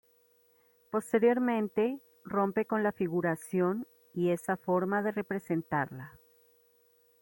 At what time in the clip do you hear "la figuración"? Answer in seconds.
2.81-3.85